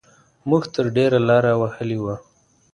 موږ 0.49 0.63
تر 0.75 0.85
ډېره 0.95 1.19
لاره 1.29 1.51
وهلې 1.61 1.97
وه. 2.03 2.15